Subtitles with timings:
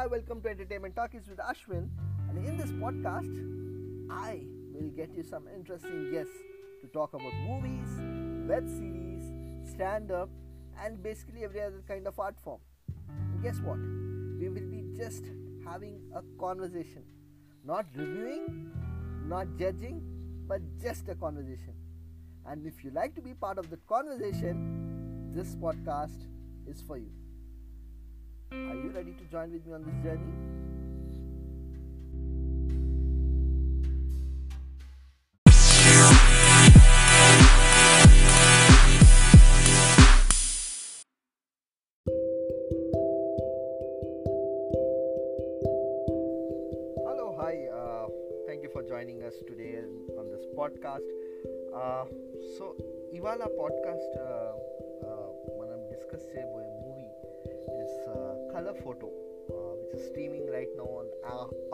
[0.00, 1.86] Hi, welcome to Entertainment Talkies with Ashwin.
[2.30, 3.36] And in this podcast,
[4.10, 6.32] I will get you some interesting guests
[6.80, 7.86] to talk about movies,
[8.48, 9.30] web series,
[9.70, 10.30] stand up,
[10.82, 12.62] and basically every other kind of art form.
[13.10, 13.76] And guess what?
[14.38, 15.26] We will be just
[15.66, 17.02] having a conversation.
[17.62, 18.72] Not reviewing,
[19.26, 20.00] not judging,
[20.48, 21.74] but just a conversation.
[22.46, 26.24] And if you like to be part of that conversation, this podcast
[26.66, 27.10] is for you.
[28.52, 30.20] Are you ready to join with me on this journey?
[47.06, 47.68] Hello, hi.
[47.72, 48.08] Uh,
[48.48, 49.78] thank you for joining us today
[50.18, 51.06] on this podcast.
[51.72, 52.04] Uh,
[52.58, 52.74] so,
[53.14, 54.54] Ivala podcast, uh,
[55.06, 56.79] uh, when I'm discussing.
[57.89, 57.97] Is
[58.53, 59.09] colour photo
[59.79, 61.11] which is streaming right now on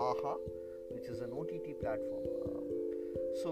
[0.10, 0.34] ఆహా
[0.94, 2.28] which is an OTT platform
[3.42, 3.52] so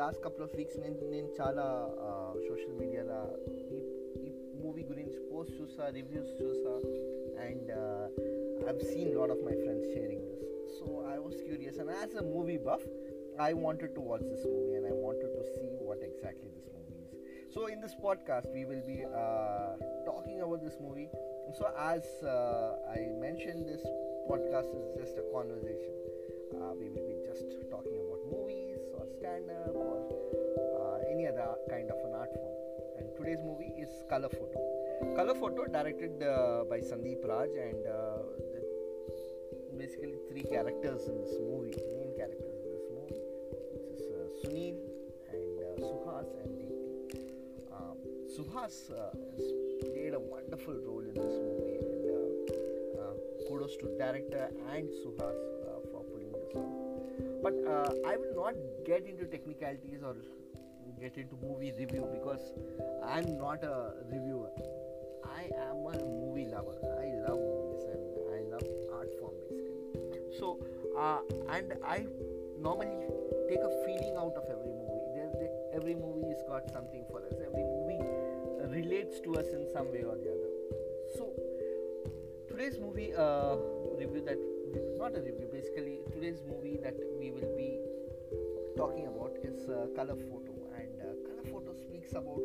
[0.00, 1.64] last couple of weeks నేను నేను చాలా
[2.48, 3.20] social మీడియాలో
[3.74, 3.80] ఈ
[4.26, 4.30] ఈ
[4.64, 6.74] movie గురించి post చూసా reviews చూసా
[7.46, 7.72] and
[8.68, 10.42] I've seen a lot of my friends sharing this.
[10.76, 12.84] So I was curious, and as a movie buff,
[13.38, 16.98] I wanted to watch this movie and I wanted to see what exactly this movie
[17.04, 17.12] is.
[17.54, 19.70] So in this podcast, we will be uh,
[20.06, 21.08] talking about this movie.
[21.57, 23.81] so as uh, I mentioned, this
[24.29, 25.93] podcast is just a conversation.
[26.53, 29.97] Uh, we will be just talking about movies or stand-up or
[30.77, 32.53] uh, any other kind of an art form.
[32.99, 35.15] And today's movie is Color Photo.
[35.15, 38.21] Color Photo, directed uh, by Sandeep Raj, and uh,
[39.77, 43.21] basically three characters in this movie, main characters in this movie,
[43.73, 44.77] which is uh, Sunil
[45.33, 47.25] and uh, Suhas and Deepthi.
[47.73, 47.97] Um,
[48.27, 49.45] Suhas uh, has
[49.81, 53.13] played a wonderful role in this movie, and uh, uh,
[53.47, 56.89] kudos to director and Suhas uh, for pulling this off.
[57.43, 60.15] But uh, I will not get into technicalities or
[60.99, 62.51] get into movie review because
[63.05, 64.51] I'm not a reviewer.
[65.23, 66.75] I am a movie lover.
[66.99, 68.03] I love movies and
[68.35, 70.37] I love art form basically.
[70.37, 70.59] So,
[70.97, 71.19] uh,
[71.49, 72.05] and I
[72.59, 73.07] normally
[73.47, 75.05] take a feeling out of every movie.
[75.15, 77.33] There, there, every movie has got something for us.
[77.39, 77.63] Every
[78.78, 80.50] relates to us in some way or the other.
[81.16, 81.32] So,
[82.48, 83.56] today's movie uh,
[83.98, 84.38] review that
[84.98, 87.78] not a review basically today's movie that we will be
[88.76, 92.42] talking about is uh, color photo and uh, color photo speaks about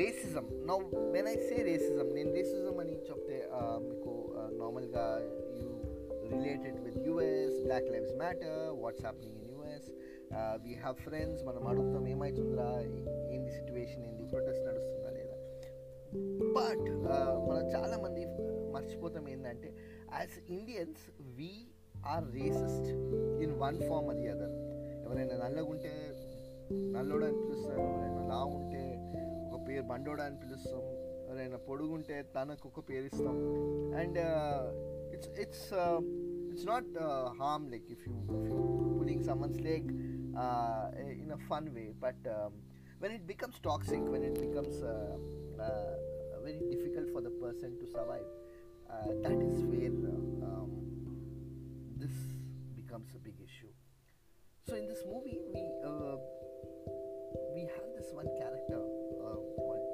[0.00, 0.78] racism now
[1.14, 4.12] when i say racism నేను racism అని చెప్తే uh, మీకు
[4.60, 5.06] నార్మల్గా
[5.60, 5.70] you
[6.34, 9.88] related with US black lives matter what's happening in US
[10.64, 12.70] we have friends మనం అడుగుతాం ఏమవుతుందిరా
[13.34, 14.65] ఏంది situation ఏంది protest నడుస్తుందా లేదా
[16.67, 19.69] బట్ uh, మనం చాలామంది uh, మర్చిపోతాం ఏంటంటే
[20.13, 21.03] as Indians
[21.37, 21.51] we
[22.05, 22.89] are racist
[23.43, 24.55] in one form అది అదర్
[25.05, 25.93] ఎవరైనా నల్లగుంటే
[26.95, 28.83] నల్లోడు అని పిలుస్తారు ఎవరైనా లా ఉంటే
[29.45, 30.81] ఒక పేరు బండోడు అని పిలుస్తాం
[31.27, 33.37] ఎవరైనా పొడుగుంటే తనకు ఒక పేరు ఇస్తాం.
[34.01, 34.19] And
[35.15, 35.67] it's it's
[36.51, 36.91] it's not
[37.41, 38.59] harm like if you if you
[38.99, 39.89] pulling someone's like
[41.23, 42.27] in a fun way but
[43.01, 44.81] when it becomes toxic when it becomes
[46.57, 48.25] very difficult for the person to survive,
[48.89, 49.91] uh, that is where
[50.43, 50.71] um,
[51.97, 52.11] this
[52.75, 53.71] becomes a big issue.
[54.67, 56.17] So in this movie, we uh,
[57.53, 59.85] we have this one character uh, called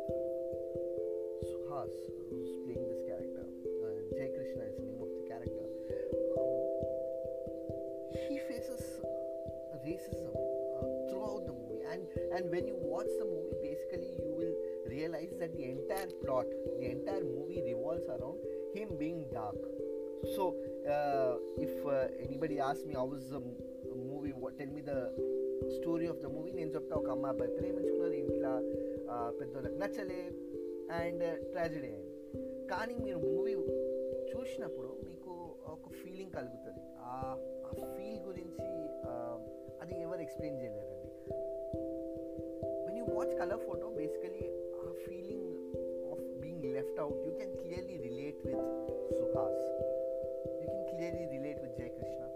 [1.46, 1.94] Suhas,
[2.30, 3.44] who's playing this character.
[3.44, 5.66] Uh, Jay Krishna is the name of the character.
[6.38, 6.52] Um,
[8.30, 8.82] he faces
[9.84, 10.32] racism
[10.80, 14.33] uh, throughout the movie and and when you watch the movie basically you
[15.04, 16.48] realized that the entire plot,
[16.80, 18.40] the entire movie revolves around
[18.76, 19.62] him being dark.
[20.36, 20.44] So,
[20.88, 23.42] uh, if uh, anybody asks me how was the
[24.12, 25.00] movie, what tell me the
[25.76, 28.54] story of the movie నేను చెప్తా ఒక అమ్మాయి అబ్బాయి ప్రేమించుకున్నారు ఇంట్లో
[29.38, 30.22] పెద్దోళ్ళకి నచ్చలే
[31.00, 32.16] and tragedy అయింది
[32.72, 33.54] కానీ మీరు మూవీ
[34.32, 35.34] చూసినప్పుడు మీకు
[35.76, 37.16] ఒక ఫీలింగ్ కలుగుతుంది ఆ
[37.96, 38.68] ఫీల్ గురించి
[39.84, 41.10] అది ఎవరు explain చేయలేరండి
[42.86, 44.44] when you watch colour photo basically
[45.06, 45.44] feeling
[46.12, 48.62] of being left out you can clearly relate with
[49.18, 49.60] suhas.
[50.62, 52.28] You can clearly relate with jay krishna.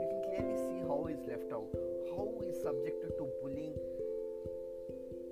[0.00, 1.70] You can clearly see how he's left out
[2.10, 3.74] how he's subjected to bullying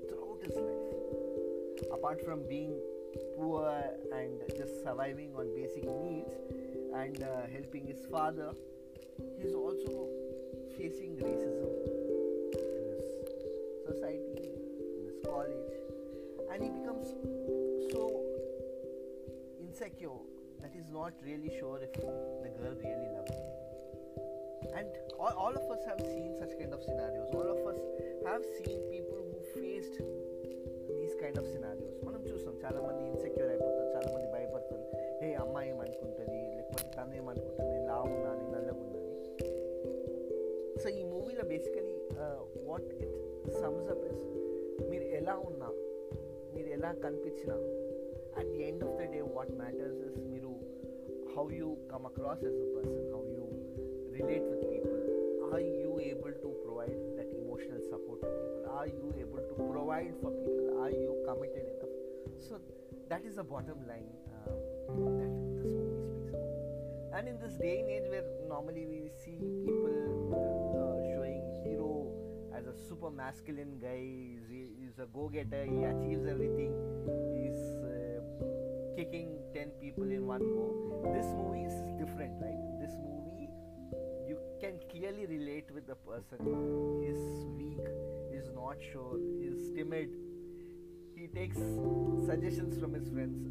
[0.08, 1.92] throughout his life.
[1.92, 2.74] Apart from being
[3.36, 3.66] poor
[4.12, 6.34] and just surviving on basic needs
[6.94, 8.52] and uh, helping his father
[9.38, 10.08] he's also
[10.76, 11.70] facing racism
[12.54, 13.04] in his
[13.86, 14.50] society,
[14.98, 15.74] in his college,
[16.51, 17.07] and he becomes
[17.91, 18.03] so
[19.59, 20.19] insecure
[20.61, 23.51] that is not really sure if the girl really loves him.
[24.79, 27.29] And all, all of us have seen such kind of scenarios.
[27.33, 27.79] All of us
[28.29, 29.97] have seen people who faced
[30.91, 31.93] these kind of scenarios.
[32.07, 34.83] మనం చూస్తాం చాలా మంది insecure అయిపోతారు చాలా మంది భయపడతారు
[35.21, 39.03] హే అమ్మాయి ఏమనుకుంటుంది లేకపోతే తను ఏమనుకుంటుంది నేను లావు ఉన్నా నేను నల్లగున్నాను
[40.81, 41.95] సో ఈ మూవీలో basically
[42.69, 43.15] what it
[43.61, 44.23] sums up is
[44.91, 45.69] మీరు ఎలా ఉన్నా
[46.59, 47.55] మీరు ఎలా కనిపించినా
[48.39, 50.51] at the end of the day what matters is మీరు
[51.35, 53.45] how you come across as a person how you
[54.17, 55.01] relate with people
[55.49, 60.13] are you able to provide that emotional support to people are you able to provide
[60.23, 61.95] for people are you committed enough
[62.47, 62.55] so
[63.13, 64.11] that is the bottom line
[65.19, 67.17] that this movie speaks about.
[67.17, 69.35] And in this day and age where normally we see
[69.65, 70.18] people uh, showing hero
[72.59, 74.01] as a super masculine guy,
[74.49, 76.71] he's, he's a go-getter, he achieves everything,
[77.35, 78.21] he's uh,
[78.95, 80.65] kicking 10 people in one go.
[81.13, 82.61] This movie is different, right?
[82.79, 83.49] This movie,
[84.27, 86.39] you can clearly relate with the person.
[87.03, 87.85] He's weak,
[88.31, 90.09] he's not sure, he's timid,
[91.17, 91.59] he takes
[92.29, 93.43] suggestions from his friends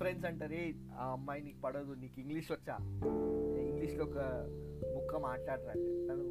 [0.00, 0.60] friends అంటారే
[1.02, 2.74] ఆ అమ్మాయి నీకు పడదు నీకు English వచ్చా
[3.70, 4.18] ఇంగ్లీష్లో ఒక
[4.94, 6.26] ముక్క మాట్లాడరా అంటే తను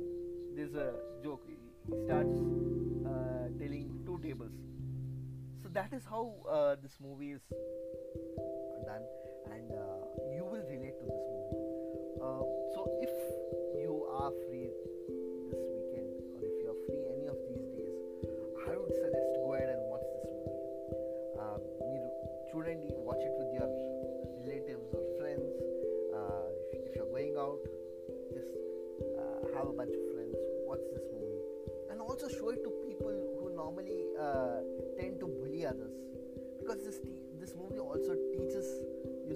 [0.58, 0.78] this
[1.24, 1.48] joke
[1.87, 2.37] he starts
[3.07, 4.53] uh, telling two tables.
[5.63, 7.43] So that is how uh, this movie is
[8.87, 9.03] done.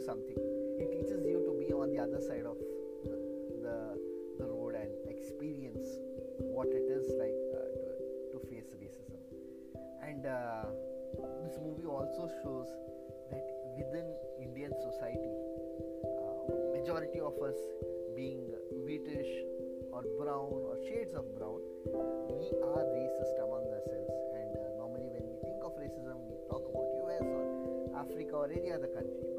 [0.00, 0.36] You something.
[0.80, 2.56] It teaches you to be on the other side of
[3.04, 3.16] the,
[3.60, 3.76] the,
[4.38, 5.84] the road and experience
[6.40, 7.92] what it is like uh, to,
[8.32, 9.20] to face racism.
[10.00, 10.72] And uh,
[11.44, 12.68] this movie also shows
[13.30, 13.44] that
[13.76, 14.04] within
[14.42, 15.36] indian society
[16.04, 17.56] uh, majority of us
[18.16, 18.50] being
[18.84, 19.30] wheatish
[19.92, 21.60] or brown or shades of brown
[22.40, 24.16] we are racist among ourselves.
[24.34, 27.44] And uh, normally when we think of racism we talk about us or
[28.00, 29.29] africa or any other country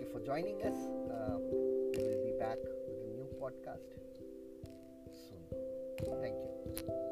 [0.00, 0.88] Thank you for joining us.
[1.10, 1.36] Uh,
[1.94, 2.56] we will be back
[2.88, 3.84] with a new podcast
[5.28, 6.22] soon.
[6.22, 7.09] Thank you.